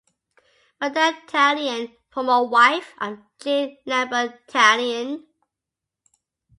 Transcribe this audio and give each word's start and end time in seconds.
Madame 0.79 1.13
Tallien, 1.27 1.95
former 2.09 2.47
wife 2.47 2.95
of 2.99 3.19
Jean 3.39 3.77
Lambert 3.85 4.47
Tallien. 4.47 5.27